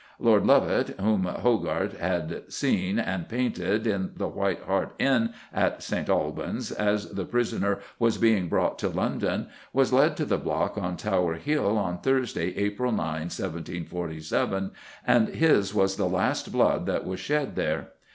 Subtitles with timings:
[0.17, 6.09] Lord Lovat, whom Hogarth had seen, and painted, in the White Hart Inn at St.
[6.09, 10.97] Albans as the prisoner was being brought to London, was led to the block on
[10.97, 14.71] Tower Hill on Thursday, April 9, 1747,
[15.05, 17.89] and his was the last blood that was shed there.